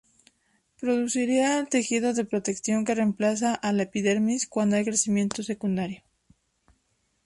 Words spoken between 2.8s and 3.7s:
que reemplaza